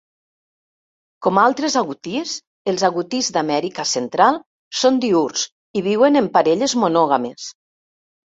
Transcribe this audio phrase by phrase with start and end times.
[1.25, 2.31] Com altres agutís,
[2.73, 4.41] els agutís d'Amèrica Central
[4.81, 5.45] són diürns
[5.81, 7.49] i viuen en parelles monògames.